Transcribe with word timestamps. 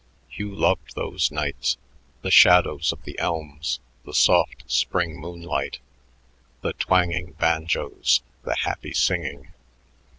Hugh 0.29 0.55
loved 0.55 0.95
those 0.95 1.29
nights: 1.31 1.77
the 2.23 2.31
shadows 2.31 2.91
of 2.91 3.03
the 3.03 3.19
elms, 3.19 3.79
the 4.03 4.15
soft 4.15 4.63
spring 4.65 5.19
moonlight, 5.19 5.77
the 6.61 6.73
twanging 6.73 7.33
banjos, 7.33 8.23
the 8.41 8.55
happy 8.55 8.93
singing. 8.93 9.51